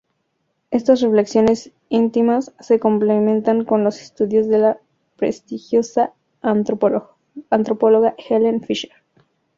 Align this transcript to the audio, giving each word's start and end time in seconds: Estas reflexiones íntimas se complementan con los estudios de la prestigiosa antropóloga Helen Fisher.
Estas 0.71 1.01
reflexiones 1.01 1.71
íntimas 1.89 2.55
se 2.59 2.79
complementan 2.79 3.65
con 3.65 3.83
los 3.83 4.01
estudios 4.01 4.47
de 4.47 4.57
la 4.57 4.79
prestigiosa 5.15 6.11
antropóloga 6.41 8.15
Helen 8.27 8.63
Fisher. 8.63 8.89